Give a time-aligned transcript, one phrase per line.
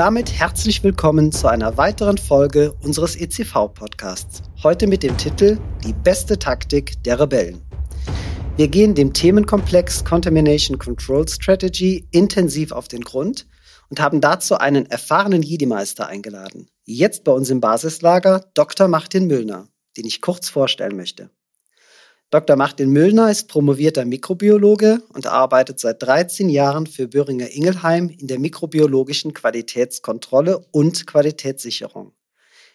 [0.00, 4.40] Damit herzlich willkommen zu einer weiteren Folge unseres ECV-Podcasts.
[4.62, 7.60] Heute mit dem Titel Die beste Taktik der Rebellen.
[8.56, 13.46] Wir gehen dem Themenkomplex Contamination Control Strategy intensiv auf den Grund
[13.90, 16.70] und haben dazu einen erfahrenen Jedi-Meister eingeladen.
[16.86, 18.88] Jetzt bei uns im Basislager Dr.
[18.88, 21.28] Martin Müllner, den ich kurz vorstellen möchte.
[22.32, 22.54] Dr.
[22.54, 28.38] Martin Müllner ist promovierter Mikrobiologe und arbeitet seit 13 Jahren für Böhringer Ingelheim in der
[28.38, 32.12] mikrobiologischen Qualitätskontrolle und Qualitätssicherung.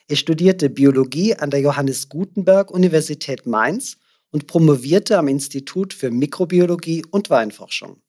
[0.10, 3.96] Er studierte Biologie an der Johannes Gutenberg Universität Mainz
[4.30, 8.02] und promovierte am Institut für Mikrobiologie und Weinforschung.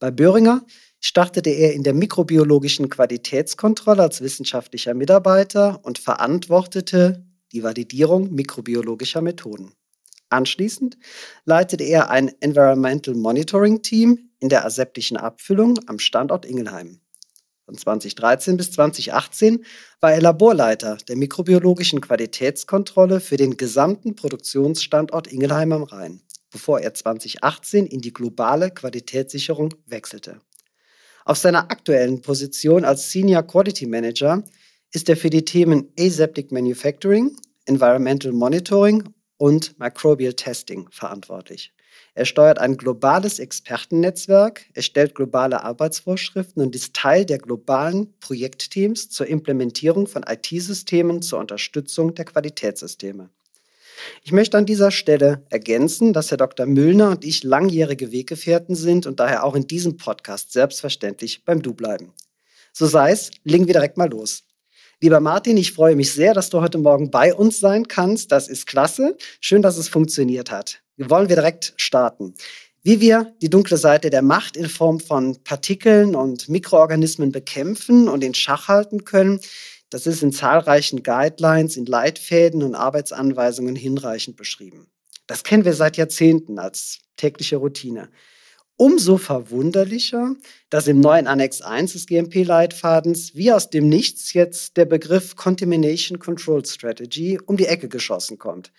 [0.00, 0.66] Bei Böhringer
[0.98, 9.72] startete er in der mikrobiologischen Qualitätskontrolle als wissenschaftlicher Mitarbeiter und verantwortete die Validierung mikrobiologischer Methoden.
[10.28, 10.98] Anschließend
[11.44, 17.00] leitete er ein Environmental Monitoring Team in der aseptischen Abfüllung am Standort Ingelheim.
[17.64, 19.64] Von 2013 bis 2018
[20.00, 26.20] war er Laborleiter der mikrobiologischen Qualitätskontrolle für den gesamten Produktionsstandort Ingelheim am Rhein,
[26.50, 30.40] bevor er 2018 in die globale Qualitätssicherung wechselte.
[31.24, 34.44] Auf seiner aktuellen Position als Senior Quality Manager
[34.92, 39.02] ist er für die Themen Aseptic Manufacturing, Environmental Monitoring
[39.38, 41.72] und Microbial Testing verantwortlich.
[42.14, 49.10] Er steuert ein globales Expertennetzwerk, er stellt globale Arbeitsvorschriften und ist Teil der globalen Projektteams
[49.10, 53.30] zur Implementierung von IT-Systemen zur Unterstützung der Qualitätssysteme.
[54.22, 56.66] Ich möchte an dieser Stelle ergänzen, dass Herr Dr.
[56.66, 61.74] Müllner und ich langjährige Weggefährten sind und daher auch in diesem Podcast selbstverständlich beim Du
[61.74, 62.12] bleiben.
[62.72, 64.44] So sei es, legen wir direkt mal los.
[65.02, 68.32] Lieber Martin, ich freue mich sehr, dass du heute Morgen bei uns sein kannst.
[68.32, 69.18] Das ist klasse.
[69.42, 70.80] Schön, dass es funktioniert hat.
[70.96, 72.32] Wir wollen wir direkt starten.
[72.82, 78.24] Wie wir die dunkle Seite der Macht in Form von Partikeln und Mikroorganismen bekämpfen und
[78.24, 79.40] in Schach halten können,
[79.90, 84.86] das ist in zahlreichen Guidelines, in Leitfäden und Arbeitsanweisungen hinreichend beschrieben.
[85.26, 88.08] Das kennen wir seit Jahrzehnten als tägliche Routine.
[88.78, 90.36] Umso verwunderlicher,
[90.68, 96.18] dass im neuen Annex 1 des GMP-Leitfadens wie aus dem Nichts jetzt der Begriff Contamination
[96.18, 98.72] Control Strategy um die Ecke geschossen kommt.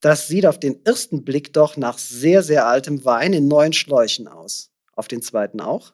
[0.00, 4.26] Das sieht auf den ersten Blick doch nach sehr, sehr altem Wein in neuen Schläuchen
[4.26, 4.72] aus.
[4.92, 5.92] Auf den zweiten auch?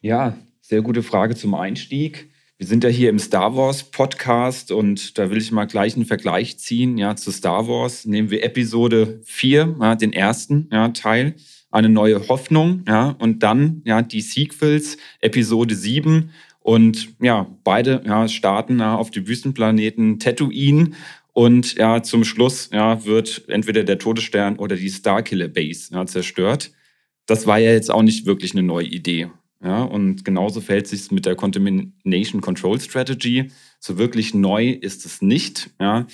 [0.00, 2.28] Ja, sehr gute Frage zum Einstieg.
[2.58, 6.06] Wir sind ja hier im Star Wars Podcast und da will ich mal gleich einen
[6.06, 8.04] Vergleich ziehen ja, zu Star Wars.
[8.04, 11.36] Nehmen wir Episode 4, ja, den ersten ja, Teil
[11.76, 16.30] eine neue Hoffnung, ja, und dann ja die Sequels, Episode 7
[16.60, 20.92] und ja, beide ja, starten ja, auf dem Wüstenplaneten Tatooine
[21.32, 26.72] und ja, zum Schluss ja, wird entweder der Todesstern oder die Starkiller Base ja, zerstört.
[27.26, 29.28] Das war ja jetzt auch nicht wirklich eine neue Idee.
[29.62, 33.50] Ja, und genauso fällt sich mit der Contamination Control Strategy.
[33.80, 35.70] So wirklich neu ist es nicht.
[35.80, 36.06] Ja.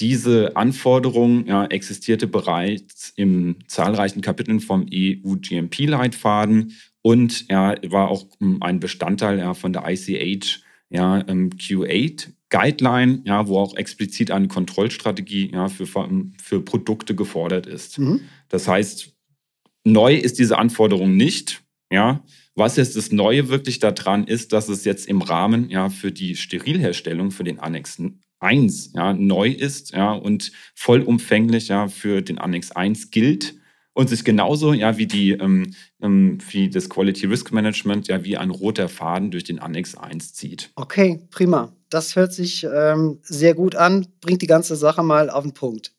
[0.00, 8.62] Diese Anforderung ja, existierte bereits in zahlreichen Kapiteln vom EU-GMP-Leitfaden und ja, war auch hm,
[8.62, 15.52] ein Bestandteil ja, von der ICH ja, Q8 Guideline, ja, wo auch explizit eine Kontrollstrategie
[15.52, 17.98] ja, für, für Produkte gefordert ist.
[17.98, 18.22] Mhm.
[18.48, 19.14] Das heißt,
[19.84, 21.62] neu ist diese Anforderung nicht.
[21.92, 22.22] Ja,
[22.54, 26.36] was jetzt das Neue wirklich daran ist, dass es jetzt im Rahmen ja für die
[26.36, 28.00] Sterilherstellung für den Annex
[28.40, 33.54] 1 ja neu ist ja und vollumfänglich ja für den Annex 1 gilt
[33.92, 38.36] und sich genauso ja wie die ähm, ähm, wie das Quality Risk Management ja wie
[38.36, 40.70] ein roter Faden durch den Annex 1 zieht.
[40.76, 41.72] Okay, prima.
[41.90, 45.92] Das hört sich ähm, sehr gut an, bringt die ganze Sache mal auf den Punkt.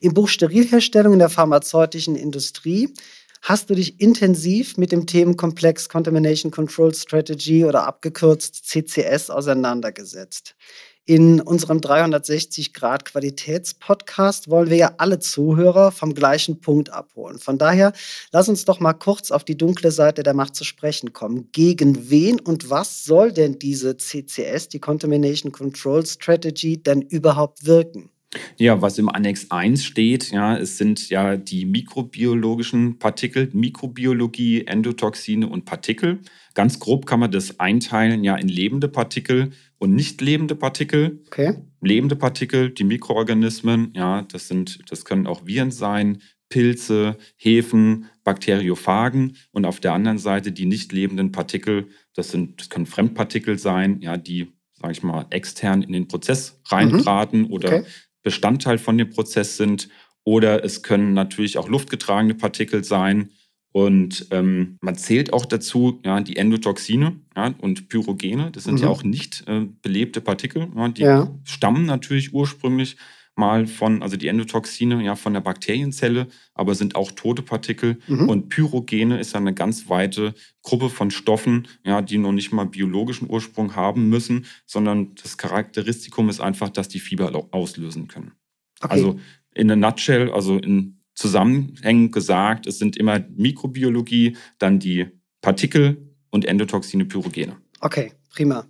[0.00, 2.92] Im Buch Sterilherstellung in der pharmazeutischen Industrie
[3.40, 10.54] hast du dich intensiv mit dem Themenkomplex Contamination Control Strategy oder abgekürzt CCS auseinandergesetzt.
[11.04, 17.40] In unserem 360-Grad-Qualitätspodcast wollen wir ja alle Zuhörer vom gleichen Punkt abholen.
[17.40, 17.92] Von daher,
[18.30, 21.48] lass uns doch mal kurz auf die dunkle Seite der Macht zu sprechen kommen.
[21.50, 28.11] Gegen wen und was soll denn diese CCS, die Contamination Control Strategy, denn überhaupt wirken?
[28.56, 35.46] Ja, was im Annex 1 steht, ja, es sind ja die mikrobiologischen Partikel, Mikrobiologie, Endotoxine
[35.46, 36.20] und Partikel.
[36.54, 41.20] Ganz grob kann man das einteilen ja in lebende Partikel und nicht lebende Partikel.
[41.26, 41.56] Okay.
[41.80, 49.36] Lebende Partikel, die Mikroorganismen, ja, das sind, das können auch Viren sein, Pilze, Hefen, Bakteriophagen
[49.52, 54.00] und auf der anderen Seite die nicht lebenden Partikel, das sind, das können Fremdpartikel sein,
[54.02, 57.52] ja, die, sage ich mal, extern in den Prozess reintraten mhm.
[57.52, 57.84] oder okay.
[58.22, 59.88] Bestandteil von dem Prozess sind.
[60.24, 63.30] Oder es können natürlich auch luftgetragene Partikel sein.
[63.72, 68.50] Und ähm, man zählt auch dazu ja, die Endotoxine ja, und Pyrogene.
[68.50, 68.82] Das sind mhm.
[68.82, 70.68] ja auch nicht äh, belebte Partikel.
[70.76, 71.04] Ja, die
[71.44, 72.96] stammen natürlich ursprünglich
[73.34, 77.98] mal von, also die Endotoxine ja von der Bakterienzelle, aber sind auch tote Partikel.
[78.06, 78.28] Mhm.
[78.28, 83.30] Und Pyrogene ist eine ganz weite Gruppe von Stoffen, ja, die noch nicht mal biologischen
[83.30, 88.32] Ursprung haben müssen, sondern das Charakteristikum ist einfach, dass die Fieber auslösen können.
[88.80, 88.92] Okay.
[88.92, 89.20] Also
[89.54, 95.06] in a nutshell, also in zusammenhängend gesagt, es sind immer Mikrobiologie, dann die
[95.40, 97.56] Partikel und Endotoxine, Pyrogene.
[97.80, 98.66] Okay, prima.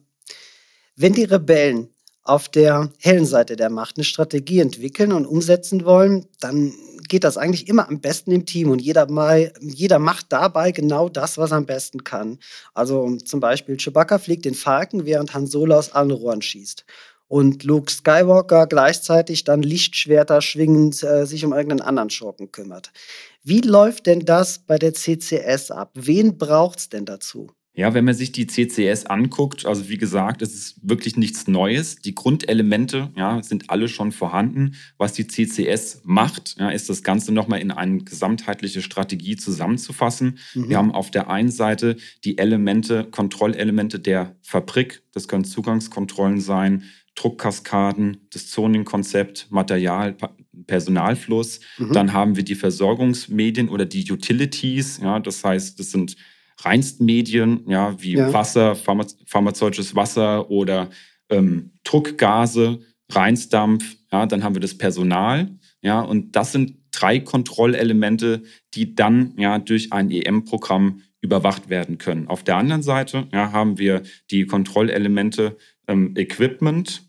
[0.97, 1.89] Wenn die Rebellen
[2.25, 6.73] auf der hellen Seite der Macht eine Strategie entwickeln und umsetzen wollen, dann
[7.09, 11.09] geht das eigentlich immer am besten im Team und jeder, mal, jeder macht dabei genau
[11.09, 12.39] das, was er am besten kann.
[12.75, 16.85] Also zum Beispiel Chewbacca fliegt den Falken, während Han Solo aus allen Rohren schießt
[17.33, 22.93] und Luke Skywalker gleichzeitig dann Lichtschwerter schwingend äh, sich um irgendeinen anderen Schurken kümmert.
[23.43, 25.93] Wie läuft denn das bei der CCS ab?
[25.95, 27.51] Wen braucht es denn dazu?
[27.75, 31.97] Ja, wenn man sich die CCS anguckt, also wie gesagt, es ist wirklich nichts Neues.
[31.97, 34.75] Die Grundelemente ja, sind alle schon vorhanden.
[34.99, 40.39] Was die CCS macht, ja, ist das Ganze nochmal in eine gesamtheitliche Strategie zusammenzufassen.
[40.55, 40.69] Mhm.
[40.69, 45.03] Wir haben auf der einen Seite die Elemente, Kontrollelemente der Fabrik.
[45.13, 46.83] Das können Zugangskontrollen sein,
[47.15, 50.15] Druckkaskaden, das Zoning-Konzept, Material,
[50.67, 51.61] Personalfluss.
[51.79, 51.93] Mhm.
[51.95, 55.01] Dann haben wir die Versorgungsmedien oder die Utilities.
[55.03, 56.17] Ja, das heißt, das sind
[56.59, 58.33] Reinstmedien, ja, wie ja.
[58.33, 60.91] Wasser, pharmazeutisches Wasser oder
[61.29, 63.97] ähm, Druckgase, Reinstdampf.
[64.11, 65.59] Ja, dann haben wir das Personal.
[65.83, 68.43] Ja, und das sind drei Kontrollelemente,
[68.75, 72.29] die dann ja durch ein EM-Programm überwacht werden können.
[72.29, 75.57] Auf der anderen Seite ja, haben wir die Kontrollelemente
[75.87, 77.09] ähm, Equipment,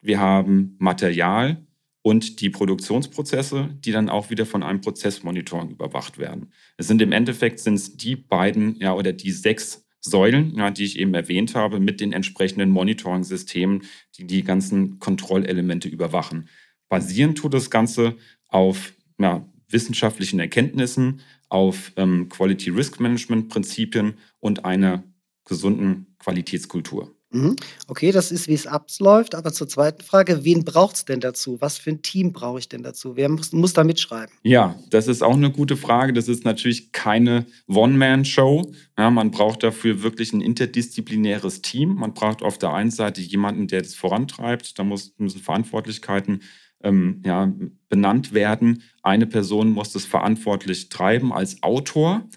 [0.00, 1.64] wir haben Material
[2.04, 6.52] und die Produktionsprozesse, die dann auch wieder von einem Prozessmonitoring überwacht werden.
[6.76, 10.84] Es sind im Endeffekt sind es die beiden ja oder die sechs Säulen, ja, die
[10.84, 13.84] ich eben erwähnt habe, mit den entsprechenden Monitoring-Systemen,
[14.18, 16.50] die die ganzen Kontrollelemente überwachen.
[16.90, 18.16] Basieren tut das Ganze
[18.48, 25.04] auf ja, wissenschaftlichen Erkenntnissen, auf ähm, Quality Risk Management Prinzipien und einer
[25.46, 27.13] gesunden Qualitätskultur.
[27.34, 27.56] Mhm.
[27.88, 29.34] Okay, das ist, wie es abläuft.
[29.34, 31.60] Aber zur zweiten Frage, wen braucht es denn dazu?
[31.60, 33.16] Was für ein Team brauche ich denn dazu?
[33.16, 34.32] Wer muss, muss da mitschreiben?
[34.42, 36.12] Ja, das ist auch eine gute Frage.
[36.12, 38.72] Das ist natürlich keine One-Man-Show.
[38.96, 41.94] Ja, man braucht dafür wirklich ein interdisziplinäres Team.
[41.96, 44.78] Man braucht auf der einen Seite jemanden, der das vorantreibt.
[44.78, 46.42] Da muss, müssen Verantwortlichkeiten
[46.84, 47.52] ähm, ja,
[47.88, 48.82] benannt werden.
[49.02, 52.28] Eine Person muss das verantwortlich treiben als Autor.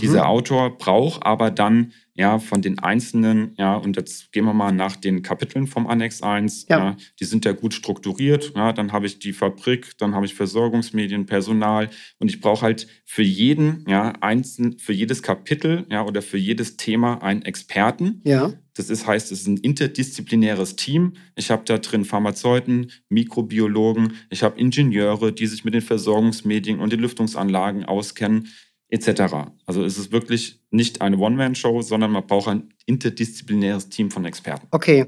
[0.00, 0.28] Dieser mhm.
[0.28, 4.96] Autor braucht aber dann ja, von den einzelnen, ja, und jetzt gehen wir mal nach
[4.96, 6.78] den Kapiteln vom Annex 1, ja.
[6.78, 10.34] ja die sind ja gut strukturiert, ja, dann habe ich die Fabrik, dann habe ich
[10.34, 11.88] Versorgungsmedien, Personal
[12.18, 16.76] und ich brauche halt für jeden, ja, einzeln, für jedes Kapitel, ja, oder für jedes
[16.76, 18.20] Thema einen Experten.
[18.24, 18.52] Ja.
[18.74, 21.14] Das ist, heißt, es ist ein interdisziplinäres Team.
[21.36, 26.92] Ich habe da drin Pharmazeuten, Mikrobiologen, ich habe Ingenieure, die sich mit den Versorgungsmedien und
[26.92, 28.48] den Lüftungsanlagen auskennen
[28.92, 29.34] etc.
[29.64, 34.66] Also es ist wirklich nicht eine One-Man-Show, sondern man braucht ein interdisziplinäres Team von Experten.
[34.70, 35.06] Okay,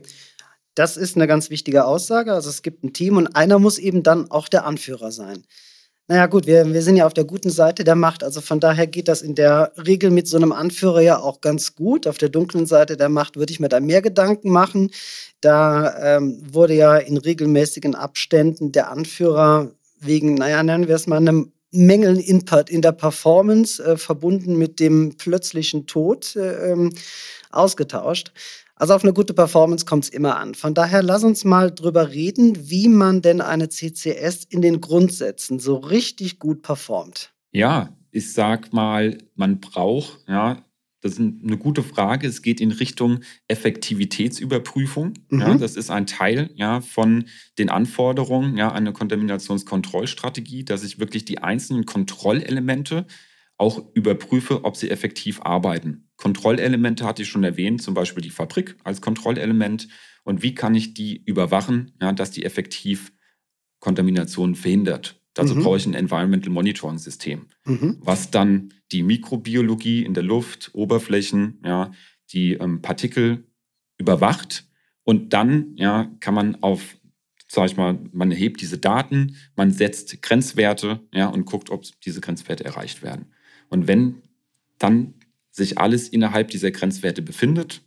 [0.75, 2.33] das ist eine ganz wichtige Aussage.
[2.33, 5.45] Also es gibt ein Team und einer muss eben dann auch der Anführer sein.
[6.07, 8.25] Naja gut, wir, wir sind ja auf der guten Seite der Macht.
[8.25, 11.75] Also von daher geht das in der Regel mit so einem Anführer ja auch ganz
[11.75, 12.07] gut.
[12.07, 14.91] Auf der dunklen Seite der Macht würde ich mir da mehr Gedanken machen.
[15.41, 21.17] Da ähm, wurde ja in regelmäßigen Abständen der Anführer wegen, naja, nennen wir es mal,
[21.17, 26.93] einem Mängeln in, in der Performance äh, verbunden mit dem plötzlichen Tod äh, ähm,
[27.51, 28.33] ausgetauscht.
[28.77, 30.55] Also auf eine gute Performance kommt es immer an.
[30.55, 35.61] Von daher lass uns mal drüber reden, wie man denn eine CCS in den Grundsätzen
[35.61, 37.33] so richtig gut performt.
[37.53, 40.65] Ja, ich sag mal, man braucht, ja,
[41.05, 42.27] das ist eine gute Frage.
[42.27, 45.13] Es geht in Richtung Effektivitätsüberprüfung.
[45.29, 45.41] Mhm.
[45.41, 47.27] Ja, das ist ein Teil ja, von
[47.59, 53.07] den Anforderungen ja, einer Kontaminationskontrollstrategie, dass ich wirklich die einzelnen Kontrollelemente
[53.59, 56.09] auch überprüfe, ob sie effektiv arbeiten.
[56.17, 59.89] Kontrollelemente hatte ich schon erwähnt, zum Beispiel die Fabrik als Kontrollelement.
[60.23, 63.13] Und wie kann ich die überwachen, ja, dass die effektiv
[63.79, 65.23] Kontamination verhindert?
[65.35, 65.63] Dazu mhm.
[65.63, 67.99] brauche ich ein Environmental Monitoring System, mhm.
[68.01, 71.91] was dann die Mikrobiologie in der Luft, Oberflächen, ja,
[72.33, 73.45] die ähm, Partikel
[73.99, 74.67] überwacht.
[75.03, 76.97] Und dann ja, kann man auf,
[77.49, 82.21] sag ich mal, man erhebt diese Daten, man setzt Grenzwerte ja, und guckt, ob diese
[82.21, 83.27] Grenzwerte erreicht werden.
[83.69, 84.23] Und wenn
[84.79, 85.15] dann
[85.51, 87.83] sich alles innerhalb dieser Grenzwerte befindet,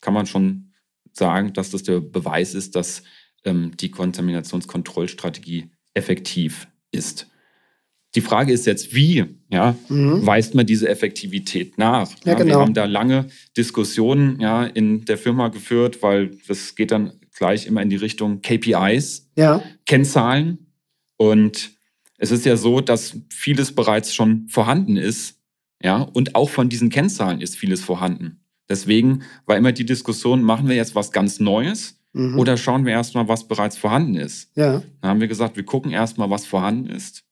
[0.00, 0.72] kann man schon
[1.12, 3.02] sagen, dass das der Beweis ist, dass
[3.44, 7.28] ähm, die Kontaminationskontrollstrategie effektiv ist.
[8.14, 10.24] Die Frage ist jetzt, wie ja, mhm.
[10.24, 12.10] weist man diese Effektivität nach?
[12.24, 12.46] Ja, ja, genau.
[12.50, 17.66] Wir haben da lange Diskussionen ja, in der Firma geführt, weil das geht dann gleich
[17.66, 19.62] immer in die Richtung KPIs, ja.
[19.86, 20.72] Kennzahlen.
[21.16, 21.72] Und
[22.16, 25.36] es ist ja so, dass vieles bereits schon vorhanden ist.
[25.82, 28.40] Ja, und auch von diesen Kennzahlen ist vieles vorhanden.
[28.68, 32.38] Deswegen war immer die Diskussion, machen wir jetzt was ganz Neues mhm.
[32.38, 34.50] oder schauen wir erstmal, was bereits vorhanden ist?
[34.56, 34.82] Ja.
[35.00, 37.24] Da haben wir gesagt, wir gucken erstmal, was vorhanden ist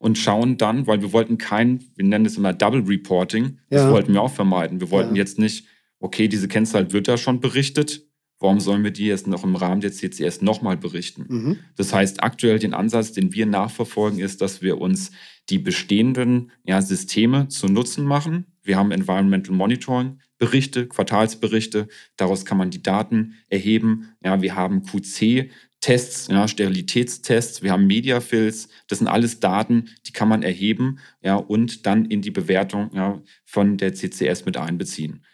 [0.00, 3.90] und schauen dann, weil wir wollten kein, wir nennen es immer Double Reporting, das ja.
[3.92, 4.80] wollten wir auch vermeiden.
[4.80, 5.20] Wir wollten ja.
[5.20, 5.66] jetzt nicht,
[6.00, 8.06] okay, diese Kennzahl wird da schon berichtet,
[8.38, 11.26] warum sollen wir die jetzt noch im Rahmen der CCS nochmal berichten?
[11.28, 11.58] Mhm.
[11.76, 15.10] Das heißt, aktuell den Ansatz, den wir nachverfolgen, ist, dass wir uns
[15.50, 18.46] die bestehenden ja, Systeme zu Nutzen machen.
[18.62, 24.14] Wir haben Environmental Monitoring, Berichte, Quartalsberichte, daraus kann man die Daten erheben.
[24.22, 25.50] Ja, wir haben QC,
[25.80, 31.36] Tests, ja, Sterilitätstests, wir haben Mediafills, das sind alles Daten, die kann man erheben ja,
[31.36, 35.24] und dann in die Bewertung ja, von der CCS mit einbeziehen.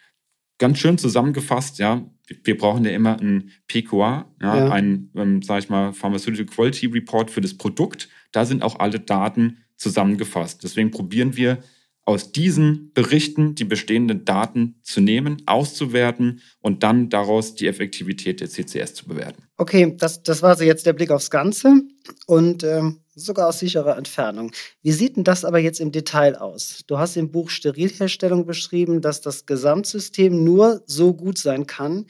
[0.58, 2.08] Ganz schön zusammengefasst, ja,
[2.44, 4.70] wir brauchen ja immer ein PQA, ja, ja.
[4.70, 8.08] ein, ähm, sag ich mal, Pharmaceutical Quality Report für das Produkt.
[8.32, 10.64] Da sind auch alle Daten zusammengefasst.
[10.64, 11.58] Deswegen probieren wir
[12.06, 18.48] aus diesen Berichten die bestehenden Daten zu nehmen, auszuwerten und dann daraus die Effektivität der
[18.48, 19.42] CCS zu bewerten.
[19.58, 21.82] Okay, das, das war so jetzt der Blick aufs Ganze
[22.26, 24.52] und ähm, sogar aus sicherer Entfernung.
[24.82, 26.84] Wie sieht denn das aber jetzt im Detail aus?
[26.86, 32.06] Du hast im Buch Sterilherstellung beschrieben, dass das Gesamtsystem nur so gut sein kann,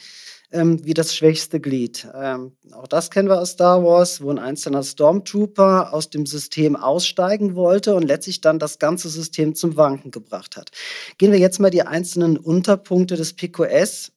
[0.56, 2.08] ähm, wie das schwächste Glied.
[2.14, 6.76] Ähm, auch das kennen wir aus Star Wars, wo ein einzelner Stormtrooper aus dem System
[6.76, 10.70] aussteigen wollte und letztlich dann das ganze System zum Wanken gebracht hat.
[11.18, 14.12] Gehen wir jetzt mal die einzelnen Unterpunkte des PQS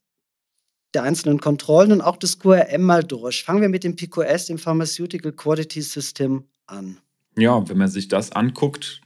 [0.95, 3.43] der einzelnen Kontrollen und auch des QRM mal durch.
[3.43, 6.99] Fangen wir mit dem PQS, dem Pharmaceutical Quality System, an.
[7.37, 9.01] Ja, wenn man sich das anguckt,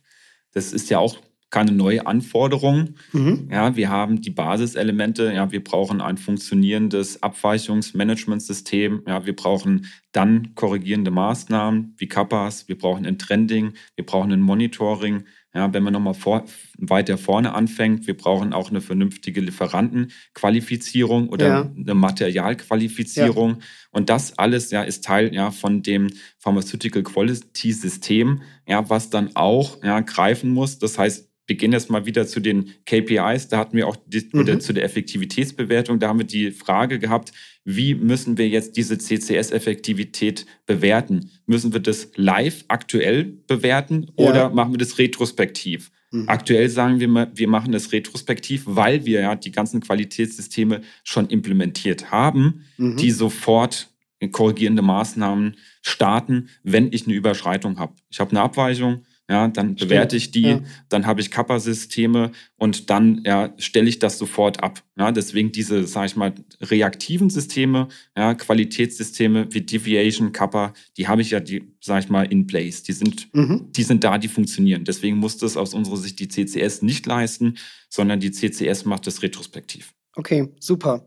[0.52, 1.18] das ist ja auch
[1.54, 2.96] keine neue Anforderung.
[3.12, 3.48] Mhm.
[3.52, 5.32] Ja, wir haben die Basiselemente.
[5.32, 9.04] Ja, wir brauchen ein funktionierendes Abweichungsmanagementsystem.
[9.08, 12.68] Ja, wir brauchen dann korrigierende Maßnahmen wie Kappas.
[12.68, 13.74] Wir brauchen ein Trending.
[13.96, 15.26] Wir brauchen ein Monitoring.
[15.54, 16.46] Ja, wenn man nochmal vor,
[16.80, 21.72] weiter vorne anfängt, wir brauchen auch eine vernünftige Lieferantenqualifizierung oder ja.
[21.78, 23.52] eine Materialqualifizierung.
[23.52, 23.58] Ja.
[23.92, 29.36] Und das alles ja, ist Teil ja, von dem Pharmaceutical Quality System, ja, was dann
[29.36, 30.80] auch ja, greifen muss.
[30.80, 33.50] Das heißt, wir gehen jetzt mal wieder zu den KPIs.
[33.50, 34.42] Da hatten wir auch die, mhm.
[34.42, 36.00] oder zu der Effektivitätsbewertung.
[36.00, 37.34] Da haben wir die Frage gehabt,
[37.66, 41.32] wie müssen wir jetzt diese CCS-Effektivität bewerten?
[41.46, 44.30] Müssen wir das live aktuell bewerten ja.
[44.30, 45.92] oder machen wir das retrospektiv?
[46.12, 46.30] Mhm.
[46.30, 52.12] Aktuell sagen wir, wir machen das retrospektiv, weil wir ja die ganzen Qualitätssysteme schon implementiert
[52.12, 52.98] haben, mhm.
[52.98, 53.90] die sofort
[54.32, 57.96] korrigierende Maßnahmen starten, wenn ich eine Überschreitung habe.
[58.10, 60.62] Ich habe eine Abweichung, ja, dann bewerte ich die, ja.
[60.90, 64.84] dann habe ich Kappa-Systeme und dann ja, stelle ich das sofort ab.
[64.98, 67.88] Ja, deswegen diese, sage ich mal, reaktiven Systeme,
[68.18, 72.84] ja, Qualitätssysteme wie Deviation, Kappa, die habe ich ja, die, sage ich mal, in place.
[72.84, 73.72] Die sind, mhm.
[73.72, 74.84] die sind da, die funktionieren.
[74.84, 77.56] Deswegen muss das aus unserer Sicht die CCS nicht leisten,
[77.90, 79.94] sondern die CCS macht das retrospektiv.
[80.16, 81.06] Okay, super.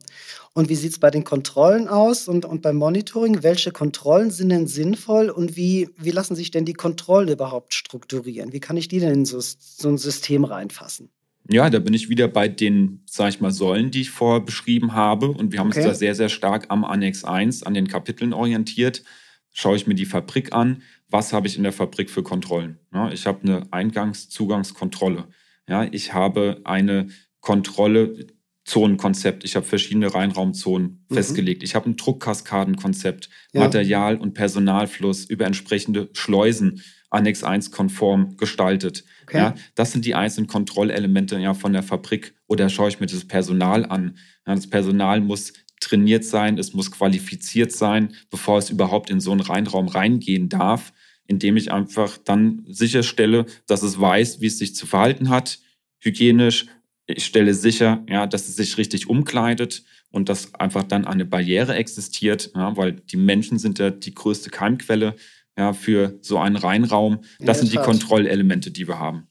[0.52, 3.42] Und wie sieht es bei den Kontrollen aus und, und beim Monitoring?
[3.42, 8.52] Welche Kontrollen sind denn sinnvoll und wie, wie lassen sich denn die Kontrollen überhaupt strukturieren?
[8.52, 11.10] Wie kann ich die denn in so, so ein System reinfassen?
[11.48, 14.94] Ja, da bin ich wieder bei den, sag ich mal, Säulen, die ich vorher beschrieben
[14.94, 15.28] habe.
[15.28, 15.80] Und wir haben okay.
[15.80, 19.04] uns da sehr, sehr stark am Annex 1, an den Kapiteln orientiert.
[19.52, 20.82] Schaue ich mir die Fabrik an.
[21.08, 22.80] Was habe ich in der Fabrik für Kontrollen?
[22.92, 25.28] Ja, ich habe eine Eingangs-Zugangskontrolle.
[25.68, 27.08] Ja, ich habe eine
[27.40, 28.26] Kontrolle,
[28.66, 29.44] Zonenkonzept.
[29.44, 31.14] Ich habe verschiedene Reinraumzonen mhm.
[31.14, 31.62] festgelegt.
[31.62, 33.60] Ich habe ein Druckkaskadenkonzept, ja.
[33.60, 39.04] Material- und Personalfluss über entsprechende Schleusen Annex 1 konform gestaltet.
[39.22, 39.38] Okay.
[39.38, 42.34] Ja, das sind die einzelnen Kontrollelemente ja, von der Fabrik.
[42.48, 44.18] Oder schaue ich mir das Personal an.
[44.46, 49.30] Ja, das Personal muss trainiert sein, es muss qualifiziert sein, bevor es überhaupt in so
[49.30, 50.92] einen Reinraum reingehen darf,
[51.26, 55.60] indem ich einfach dann sicherstelle, dass es weiß, wie es sich zu verhalten hat,
[56.00, 56.66] hygienisch.
[57.06, 61.74] Ich stelle sicher, ja, dass es sich richtig umkleidet und dass einfach dann eine Barriere
[61.74, 65.14] existiert, ja, weil die Menschen sind ja die größte Keimquelle
[65.56, 67.20] ja, für so einen Reinraum.
[67.38, 69.28] Das sind die Kontrollelemente, die wir haben.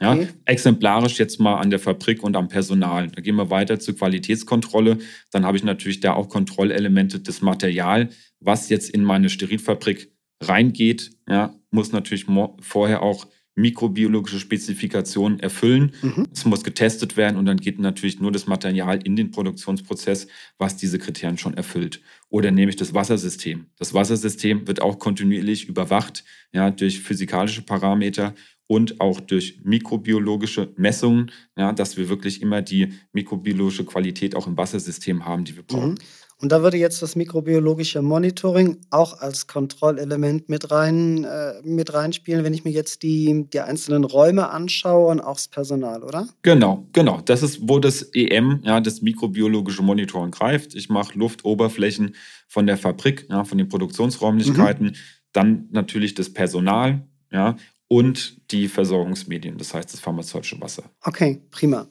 [0.00, 0.28] Ja, okay.
[0.44, 3.08] Exemplarisch jetzt mal an der Fabrik und am Personal.
[3.08, 4.98] Da gehen wir weiter zur Qualitätskontrolle.
[5.30, 11.12] Dann habe ich natürlich da auch Kontrollelemente des Material, was jetzt in meine Sterilfabrik reingeht.
[11.28, 12.26] Ja, muss natürlich
[12.60, 15.92] vorher auch mikrobiologische Spezifikationen erfüllen.
[16.02, 16.28] Mhm.
[16.32, 20.76] Es muss getestet werden und dann geht natürlich nur das Material in den Produktionsprozess, was
[20.76, 22.02] diese Kriterien schon erfüllt.
[22.28, 23.66] Oder nehme ich das Wassersystem.
[23.78, 28.34] Das Wassersystem wird auch kontinuierlich überwacht, ja, durch physikalische Parameter
[28.66, 34.56] und auch durch mikrobiologische Messungen, ja, dass wir wirklich immer die mikrobiologische Qualität auch im
[34.56, 35.92] Wassersystem haben, die wir brauchen.
[35.92, 35.98] Mhm.
[36.40, 42.44] Und da würde jetzt das mikrobiologische Monitoring auch als Kontrollelement mit rein äh, mit reinspielen,
[42.44, 46.28] wenn ich mir jetzt die, die einzelnen Räume anschaue und auch das Personal, oder?
[46.42, 47.22] Genau, genau.
[47.24, 50.74] Das ist, wo das EM, ja, das mikrobiologische Monitoring greift.
[50.74, 52.14] Ich mache Luftoberflächen
[52.48, 54.94] von der Fabrik, ja, von den Produktionsräumlichkeiten, mhm.
[55.32, 57.56] dann natürlich das Personal, ja,
[57.88, 60.84] und die Versorgungsmedien, das heißt das pharmazeutische Wasser.
[61.02, 61.86] Okay, prima.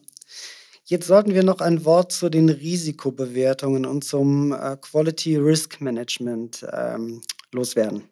[0.88, 6.66] Jetzt sollten wir noch ein Wort zu den Risikobewertungen und zum äh, Quality Risk Management
[6.72, 7.22] ähm,
[7.52, 8.04] loswerden.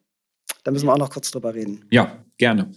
[0.63, 1.85] Da müssen wir auch noch kurz drüber reden.
[1.91, 2.71] Ja, gerne.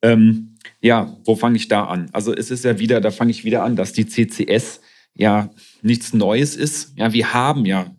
[0.00, 2.08] Ähm, ja, wo fange ich da an?
[2.12, 4.80] Also es ist ja wieder, da fange ich wieder an, dass die CCS
[5.14, 5.50] ja
[5.82, 6.92] nichts Neues ist.
[6.96, 7.94] Ja, wir haben ja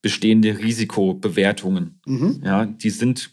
[0.00, 1.98] bestehende Risikobewertungen.
[2.06, 2.40] Mhm.
[2.44, 3.32] Ja, die sind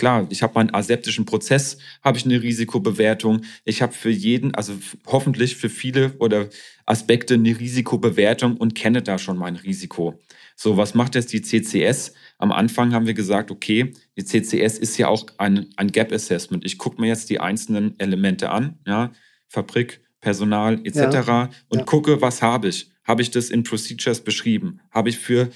[0.00, 3.42] klar, ich habe meinen aseptischen Prozess, habe ich eine Risikobewertung.
[3.66, 4.72] Ich habe für jeden, also
[5.06, 6.48] hoffentlich für viele oder
[6.86, 10.18] Aspekte eine Risikobewertung und kenne da schon mein Risiko.
[10.56, 12.14] So, was macht jetzt die CCS?
[12.38, 16.64] Am Anfang haben wir gesagt, okay, die CCS ist ja auch ein, ein Gap Assessment.
[16.64, 19.12] Ich gucke mir jetzt die einzelnen Elemente an, ja,
[19.48, 20.96] Fabrik, Personal etc.
[20.96, 21.84] Ja, und ja.
[21.84, 22.90] gucke, was habe ich?
[23.04, 24.80] Habe ich das in Procedures beschrieben?
[24.90, 25.50] Habe ich für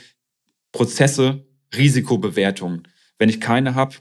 [0.72, 2.86] Prozesse Risikobewertungen?
[3.18, 3.94] Wenn ich keine habe,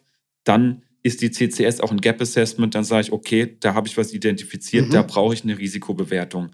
[0.44, 3.98] dann ist die CCS auch ein Gap Assessment, dann sage ich, okay, da habe ich
[3.98, 4.92] was identifiziert, mhm.
[4.92, 6.52] da brauche ich eine Risikobewertung.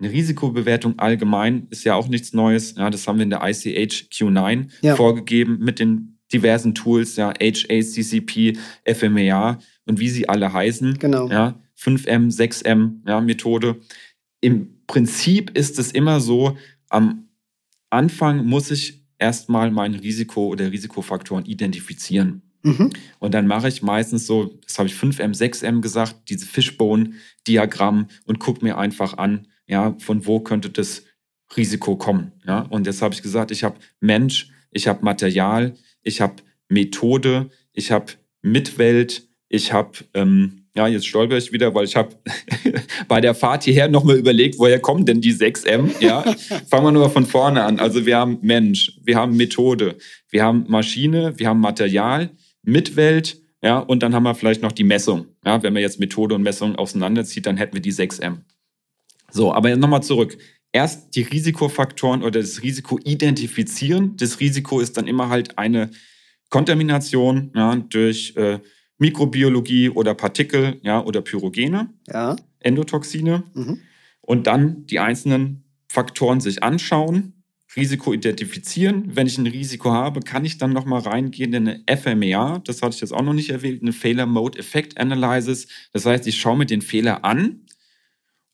[0.00, 2.76] Eine Risikobewertung allgemein ist ja auch nichts Neues.
[2.76, 4.94] Ja, das haben wir in der ICH Q9 ja.
[4.94, 10.98] vorgegeben mit den diversen Tools, ja, HACCP, FMEA und wie sie alle heißen.
[10.98, 11.28] Genau.
[11.28, 13.80] Ja, 5M, 6M, ja, Methode.
[14.40, 16.56] Im Prinzip ist es immer so,
[16.90, 17.28] am
[17.90, 22.42] Anfang muss ich erstmal mein Risiko oder Risikofaktoren identifizieren.
[22.68, 22.90] Mhm.
[23.18, 28.38] Und dann mache ich meistens so, das habe ich 5M, 6M gesagt, diese Fishbone-Diagramm und
[28.38, 31.04] gucke mir einfach an, ja, von wo könnte das
[31.56, 32.32] Risiko kommen.
[32.46, 32.60] Ja?
[32.62, 36.36] Und jetzt habe ich gesagt, ich habe Mensch, ich habe Material, ich habe
[36.68, 42.14] Methode, ich habe Mitwelt, ich habe, ähm, ja, jetzt stolper ich wieder, weil ich habe
[43.08, 45.90] bei der Fahrt hierher nochmal überlegt, woher kommen denn die 6M?
[46.00, 46.22] Ja,
[46.68, 47.80] fangen wir nur von vorne an.
[47.80, 49.96] Also wir haben Mensch, wir haben Methode,
[50.30, 52.30] wir haben Maschine, wir haben Material,
[52.68, 55.26] Mitwelt, ja, und dann haben wir vielleicht noch die Messung.
[55.44, 58.38] Ja, wenn man jetzt Methode und Messung auseinanderzieht, dann hätten wir die 6M.
[59.30, 60.38] So, aber nochmal zurück.
[60.72, 64.16] Erst die Risikofaktoren oder das Risiko identifizieren.
[64.16, 65.90] Das Risiko ist dann immer halt eine
[66.50, 68.60] Kontamination ja, durch äh,
[68.98, 72.36] Mikrobiologie oder Partikel ja, oder Pyrogene, ja.
[72.60, 73.44] Endotoxine.
[73.54, 73.80] Mhm.
[74.20, 77.37] Und dann die einzelnen Faktoren sich anschauen
[77.76, 79.14] Risiko identifizieren.
[79.14, 82.60] Wenn ich ein Risiko habe, kann ich dann nochmal reingehen in eine FMEA.
[82.60, 85.68] Das hatte ich jetzt auch noch nicht erwähnt, eine Failure Mode Effect Analysis.
[85.92, 87.66] Das heißt, ich schaue mir den Fehler an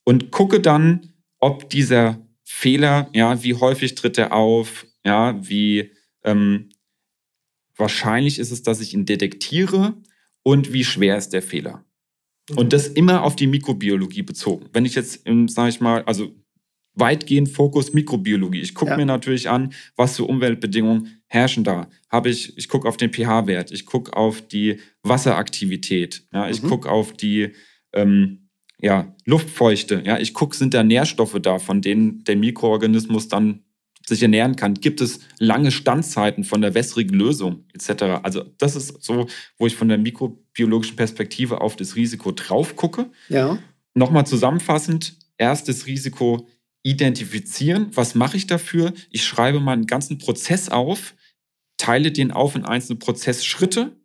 [0.03, 5.91] und gucke dann, ob dieser Fehler, ja, wie häufig tritt er auf, ja, wie
[6.23, 6.69] ähm,
[7.75, 9.95] wahrscheinlich ist es, dass ich ihn detektiere
[10.43, 11.83] und wie schwer ist der Fehler.
[12.55, 14.67] Und das immer auf die Mikrobiologie bezogen.
[14.71, 16.31] Wenn ich jetzt, sage ich mal, also
[16.95, 18.61] weitgehend Fokus Mikrobiologie.
[18.61, 18.97] Ich gucke ja.
[18.97, 21.89] mir natürlich an, was für Umweltbedingungen herrschen da.
[22.09, 26.69] Habe ich, ich gucke auf den pH-Wert, ich gucke auf die Wasseraktivität, ja, ich mhm.
[26.69, 27.51] gucke auf die
[27.93, 28.49] ähm,
[28.81, 33.61] ja, Luftfeuchte, ja, ich gucke, sind da Nährstoffe da, von denen der Mikroorganismus dann
[34.07, 34.75] sich ernähren kann.
[34.75, 38.21] Gibt es lange Standzeiten von der wässrigen Lösung etc.
[38.23, 39.27] Also das ist so,
[39.57, 43.09] wo ich von der mikrobiologischen Perspektive auf das Risiko drauf gucke.
[43.29, 43.57] Ja.
[43.93, 46.47] Nochmal zusammenfassend, erstes Risiko
[46.85, 47.89] identifizieren.
[47.95, 48.93] Was mache ich dafür?
[49.09, 51.15] Ich schreibe meinen ganzen Prozess auf,
[51.77, 53.97] teile den auf in einzelne Prozessschritte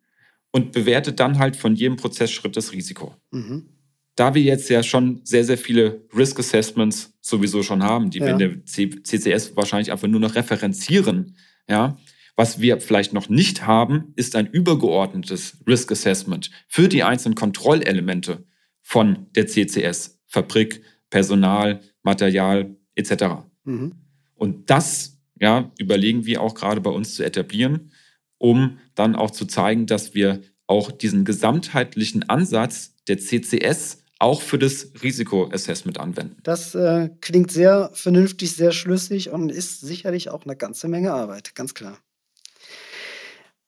[0.51, 3.15] und bewerte dann halt von jedem Prozessschritt das Risiko.
[3.31, 3.69] Mhm.
[4.17, 8.27] Da wir jetzt ja schon sehr, sehr viele Risk Assessments sowieso schon haben, die ja.
[8.27, 11.37] wir in der CCS wahrscheinlich einfach nur noch referenzieren,
[11.69, 11.99] ja,
[12.35, 18.47] was wir vielleicht noch nicht haben, ist ein übergeordnetes Risk Assessment für die einzelnen Kontrollelemente
[18.81, 23.25] von der CCS, Fabrik, Personal, Material etc.
[23.65, 23.93] Mhm.
[24.35, 27.91] Und das ja, überlegen wir auch gerade bei uns zu etablieren,
[28.39, 34.59] um dann auch zu zeigen, dass wir auch diesen gesamtheitlichen Ansatz der CCS auch für
[34.59, 36.37] das Risikoassessment anwenden.
[36.43, 41.55] Das äh, klingt sehr vernünftig, sehr schlüssig und ist sicherlich auch eine ganze Menge Arbeit,
[41.55, 41.99] ganz klar.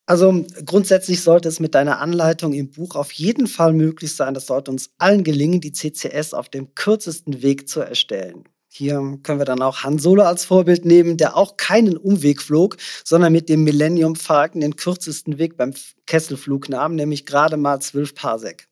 [0.05, 4.47] Also grundsätzlich sollte es mit deiner Anleitung im Buch auf jeden Fall möglich sein, das
[4.47, 8.43] sollte uns allen gelingen, die CCS auf dem kürzesten Weg zu erstellen.
[8.67, 12.77] Hier können wir dann auch Han Solo als Vorbild nehmen, der auch keinen Umweg flog,
[13.05, 15.73] sondern mit dem Millennium Falcon den kürzesten Weg beim
[16.07, 18.67] Kesselflug nahm, nämlich gerade mal zwölf Parsec.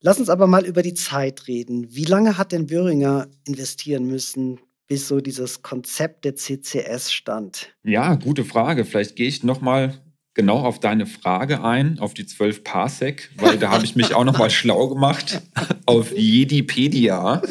[0.00, 1.86] Lass uns aber mal über die Zeit reden.
[1.90, 7.74] Wie lange hat denn Böhringer investieren müssen, bis so dieses Konzept der CCS stand?
[7.82, 8.84] Ja, gute Frage.
[8.84, 10.00] Vielleicht gehe ich noch mal
[10.38, 14.22] genau auf deine Frage ein, auf die 12 Parsec, weil da habe ich mich auch
[14.24, 15.42] noch mal schlau gemacht
[15.84, 17.42] auf Jedipedia.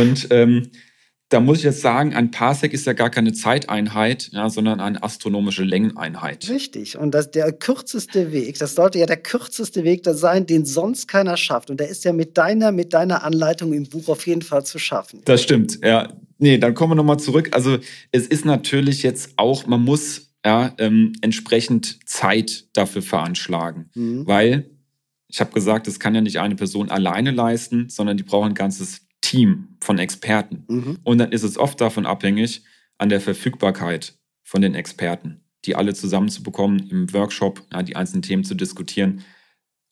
[0.00, 0.70] Und ähm,
[1.28, 5.02] da muss ich jetzt sagen, ein Parsec ist ja gar keine Zeiteinheit, ja, sondern eine
[5.02, 6.48] astronomische Längeneinheit.
[6.48, 6.96] Richtig.
[6.96, 11.06] Und das, der kürzeste Weg, das sollte ja der kürzeste Weg da sein, den sonst
[11.06, 11.68] keiner schafft.
[11.68, 14.78] Und der ist ja mit deiner, mit deiner Anleitung im Buch auf jeden Fall zu
[14.78, 15.20] schaffen.
[15.26, 16.08] Das stimmt, ja.
[16.38, 17.50] Nee, dann kommen wir nochmal zurück.
[17.52, 17.78] Also
[18.12, 23.90] es ist natürlich jetzt auch, man muss ja, ähm, entsprechend Zeit dafür veranschlagen.
[23.94, 24.26] Mhm.
[24.26, 24.70] Weil,
[25.28, 28.54] ich habe gesagt, das kann ja nicht eine Person alleine leisten, sondern die brauchen ein
[28.54, 30.64] ganzes Team von Experten.
[30.68, 30.98] Mhm.
[31.02, 32.62] Und dann ist es oft davon abhängig,
[32.98, 38.44] an der Verfügbarkeit von den Experten, die alle zusammenzubekommen, im Workshop ja, die einzelnen Themen
[38.44, 39.24] zu diskutieren.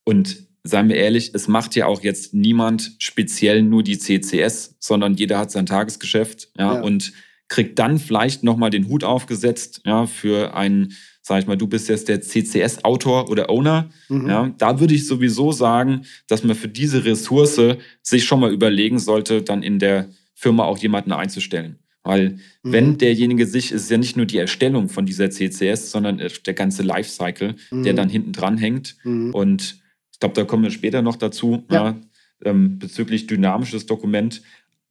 [0.04, 5.14] Und seien wir ehrlich, es macht ja auch jetzt niemand speziell nur die CCS, sondern
[5.14, 6.80] jeder hat sein Tagesgeschäft ja, ja.
[6.82, 7.12] und
[7.52, 11.88] kriegt dann vielleicht nochmal den Hut aufgesetzt ja, für einen sag ich mal, du bist
[11.88, 13.90] jetzt der CCS-Autor oder Owner.
[14.08, 14.28] Mhm.
[14.28, 17.60] Ja, da würde ich sowieso sagen, dass man für diese Ressource
[18.02, 21.78] sich schon mal überlegen sollte, dann in der Firma auch jemanden einzustellen.
[22.02, 22.72] Weil mhm.
[22.72, 26.82] wenn derjenige sich, ist ja nicht nur die Erstellung von dieser CCS, sondern der ganze
[26.82, 27.82] Lifecycle, mhm.
[27.84, 28.96] der dann hinten dran hängt.
[29.04, 29.32] Mhm.
[29.32, 29.76] Und
[30.10, 31.90] ich glaube, da kommen wir später noch dazu, ja.
[31.90, 32.00] Ja,
[32.44, 34.42] ähm, bezüglich dynamisches Dokument.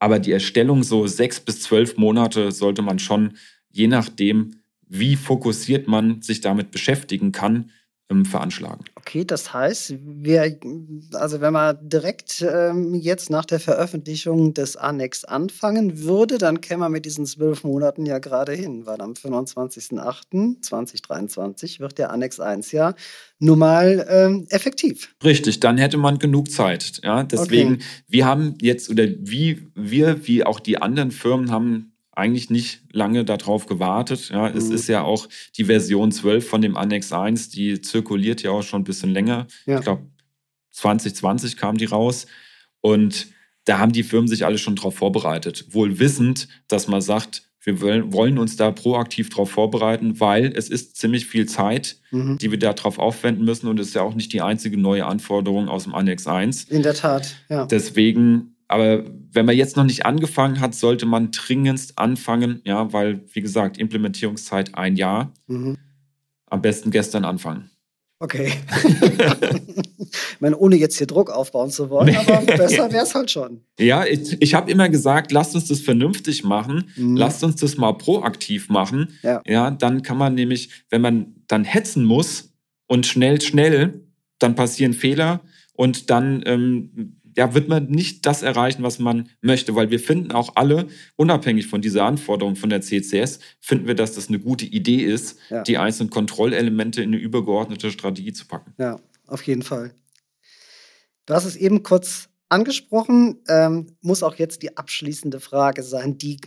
[0.01, 3.37] Aber die Erstellung so sechs bis zwölf Monate sollte man schon,
[3.69, 4.55] je nachdem,
[4.87, 7.69] wie fokussiert man sich damit beschäftigen kann,
[8.25, 8.83] veranschlagen.
[8.95, 10.57] Okay, das heißt, wir,
[11.13, 16.81] also wenn man direkt ähm, jetzt nach der Veröffentlichung des Annex anfangen würde, dann käme
[16.81, 22.71] man mit diesen zwölf Monaten ja gerade hin, weil am 25.08.2023 wird der Annex 1
[22.71, 22.93] ja
[23.39, 25.13] nun mal ähm, effektiv.
[25.23, 27.01] Richtig, dann hätte man genug Zeit.
[27.03, 27.83] Ja, deswegen, okay.
[28.07, 33.23] wir haben jetzt, oder wie wir, wie auch die anderen Firmen haben eigentlich nicht lange
[33.23, 34.29] darauf gewartet.
[34.29, 34.57] Ja, mhm.
[34.57, 38.63] es ist ja auch die Version 12 von dem Annex 1, die zirkuliert ja auch
[38.63, 39.47] schon ein bisschen länger.
[39.65, 39.77] Ja.
[39.77, 40.05] Ich glaube,
[40.71, 42.27] 2020 kam die raus.
[42.81, 43.27] Und
[43.65, 45.65] da haben die Firmen sich alle schon darauf vorbereitet.
[45.69, 50.97] Wohl wissend, dass man sagt, wir wollen uns da proaktiv darauf vorbereiten, weil es ist
[50.97, 52.39] ziemlich viel Zeit, mhm.
[52.39, 53.67] die wir darauf aufwenden müssen.
[53.67, 56.63] Und es ist ja auch nicht die einzige neue Anforderung aus dem Annex 1.
[56.65, 57.67] In der Tat, ja.
[57.67, 63.21] Deswegen aber wenn man jetzt noch nicht angefangen hat, sollte man dringendst anfangen, ja, weil,
[63.33, 65.33] wie gesagt, Implementierungszeit ein Jahr.
[65.47, 65.77] Mhm.
[66.47, 67.69] Am besten gestern anfangen.
[68.19, 68.53] Okay.
[69.99, 73.61] ich meine, ohne jetzt hier Druck aufbauen zu wollen, aber besser wäre es halt schon.
[73.79, 77.15] Ja, ich, ich habe immer gesagt, lasst uns das vernünftig machen, mhm.
[77.15, 79.17] lasst uns das mal proaktiv machen.
[79.23, 79.41] Ja.
[79.47, 82.53] ja, dann kann man nämlich, wenn man dann hetzen muss
[82.87, 84.05] und schnell, schnell,
[84.39, 85.41] dann passieren Fehler
[85.73, 90.31] und dann ähm, ja, wird man nicht das erreichen, was man möchte, weil wir finden
[90.31, 94.65] auch alle, unabhängig von dieser Anforderung von der CCS, finden wir, dass das eine gute
[94.65, 95.63] Idee ist, ja.
[95.63, 98.73] die einzelnen Kontrollelemente in eine übergeordnete Strategie zu packen.
[98.77, 99.93] Ja, auf jeden Fall.
[101.25, 106.37] Du hast es eben kurz angesprochen, ähm, muss auch jetzt die abschließende Frage sein, die,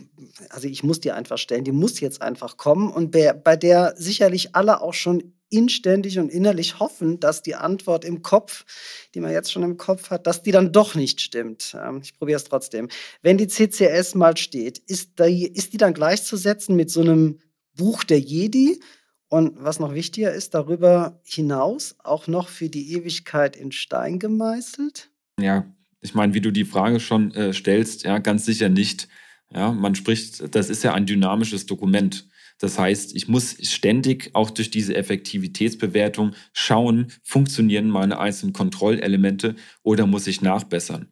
[0.49, 3.95] also ich muss die einfach stellen, die muss jetzt einfach kommen und bei, bei der
[3.97, 8.65] sicherlich alle auch schon inständig und innerlich hoffen, dass die Antwort im Kopf,
[9.13, 11.75] die man jetzt schon im Kopf hat, dass die dann doch nicht stimmt.
[11.79, 12.89] Ähm, ich probiere es trotzdem.
[13.21, 17.39] Wenn die CCS mal steht, ist die, ist die dann gleichzusetzen mit so einem
[17.75, 18.79] Buch der Jedi?
[19.27, 25.09] Und was noch wichtiger ist, darüber hinaus auch noch für die Ewigkeit in Stein gemeißelt?
[25.39, 25.65] Ja,
[26.01, 29.07] ich meine, wie du die Frage schon äh, stellst, ja, ganz sicher nicht.
[29.51, 32.27] Ja, man spricht, das ist ja ein dynamisches Dokument.
[32.59, 40.07] Das heißt, ich muss ständig auch durch diese Effektivitätsbewertung schauen, funktionieren meine einzelnen Kontrollelemente oder
[40.07, 41.09] muss ich nachbessern?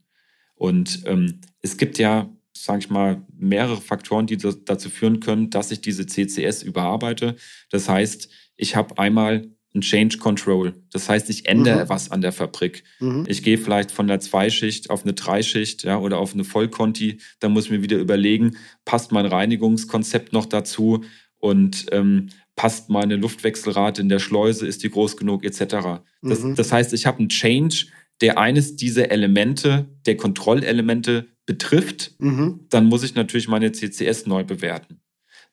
[0.56, 5.72] Und ähm, es gibt ja, sage ich mal, mehrere Faktoren, die dazu führen können, dass
[5.72, 7.36] ich diese CCS überarbeite.
[7.70, 10.74] Das heißt, ich habe einmal ein Change Control.
[10.92, 11.90] Das heißt, ich ändere mhm.
[11.90, 12.84] was an der Fabrik.
[13.00, 13.26] Mhm.
[13.28, 17.20] Ich gehe vielleicht von der Zweischicht auf eine Dreischicht ja, oder auf eine Vollkonti.
[17.40, 21.04] Da muss ich mir wieder überlegen, passt mein Reinigungskonzept noch dazu
[21.44, 26.02] und ähm, passt meine Luftwechselrate in der Schleuse, ist die groß genug etc.
[26.22, 26.56] Das, mhm.
[26.56, 27.88] das heißt, ich habe einen Change,
[28.22, 32.16] der eines dieser Elemente, der Kontrollelemente betrifft.
[32.20, 32.62] Mhm.
[32.70, 35.02] Dann muss ich natürlich meine CCS neu bewerten.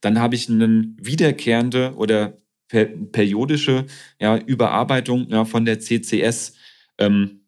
[0.00, 3.86] Dann habe ich eine wiederkehrende oder per periodische
[4.20, 6.54] ja, Überarbeitung ja, von der CCS,
[6.98, 7.40] ähm,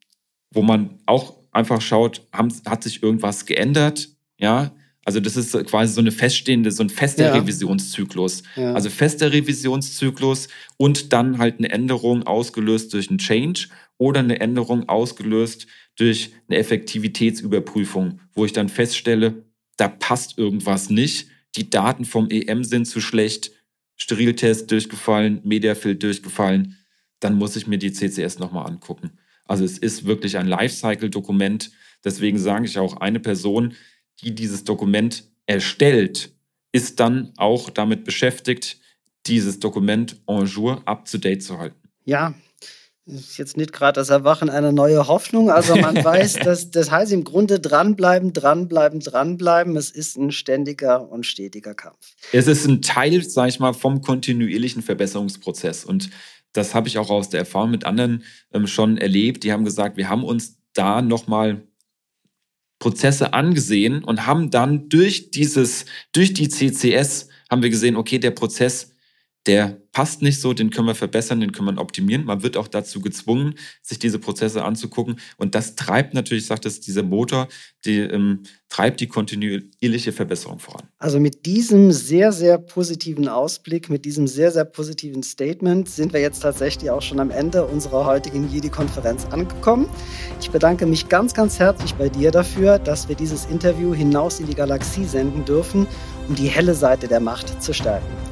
[0.51, 4.09] wo man auch einfach schaut, haben, hat sich irgendwas geändert?
[4.37, 7.35] Ja, also das ist quasi so eine feststehende, so ein fester ja.
[7.35, 8.43] Revisionszyklus.
[8.57, 8.75] Ja.
[8.75, 14.89] Also fester Revisionszyklus und dann halt eine Änderung ausgelöst durch einen Change oder eine Änderung
[14.89, 19.45] ausgelöst durch eine Effektivitätsüberprüfung, wo ich dann feststelle,
[19.77, 23.53] da passt irgendwas nicht, die Daten vom EM sind zu schlecht,
[23.97, 26.77] Steriltest durchgefallen, Mediafield durchgefallen,
[27.21, 29.13] dann muss ich mir die CCS nochmal angucken.
[29.45, 31.71] Also es ist wirklich ein Lifecycle-Dokument.
[32.05, 33.75] Deswegen sage ich auch, eine Person,
[34.21, 36.33] die dieses Dokument erstellt,
[36.73, 38.79] ist dann auch damit beschäftigt,
[39.27, 41.77] dieses Dokument en jour up-to-date zu halten.
[42.05, 42.35] Ja,
[43.05, 45.51] ist jetzt nicht gerade das Erwachen einer neuen Hoffnung.
[45.51, 49.77] Also man weiß, dass das heißt im Grunde dranbleiben, dranbleiben, dranbleiben.
[49.77, 52.15] Es ist ein ständiger und stetiger Kampf.
[52.33, 55.85] Es ist ein Teil, sage ich mal, vom kontinuierlichen Verbesserungsprozess.
[55.85, 56.11] Und
[56.53, 58.23] das habe ich auch aus der Erfahrung mit anderen
[58.53, 59.43] ähm, schon erlebt.
[59.43, 61.63] Die haben gesagt, wir haben uns da nochmal
[62.83, 68.33] Prozesse angesehen und haben dann durch dieses, durch die CCS haben wir gesehen, okay, der
[68.33, 68.97] Prozess
[69.47, 72.25] der passt nicht so, den können wir verbessern, den können wir optimieren.
[72.25, 75.17] Man wird auch dazu gezwungen, sich diese Prozesse anzugucken.
[75.37, 77.49] Und das treibt natürlich, sagt es, dieser Motor,
[77.85, 80.85] die ähm, treibt die kontinuierliche Verbesserung voran.
[80.99, 86.21] Also mit diesem sehr, sehr positiven Ausblick, mit diesem sehr, sehr positiven Statement sind wir
[86.21, 89.89] jetzt tatsächlich auch schon am Ende unserer heutigen Jedi-Konferenz angekommen.
[90.41, 94.47] Ich bedanke mich ganz, ganz herzlich bei dir dafür, dass wir dieses Interview hinaus in
[94.47, 95.87] die Galaxie senden dürfen,
[96.29, 98.32] um die helle Seite der Macht zu stärken.